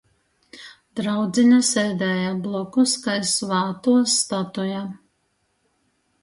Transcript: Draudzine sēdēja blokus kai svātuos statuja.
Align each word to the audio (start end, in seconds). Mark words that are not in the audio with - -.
Draudzine 0.99 1.59
sēdēja 1.67 2.31
blokus 2.47 2.95
kai 3.05 3.19
svātuos 3.33 4.17
statuja. 4.23 4.83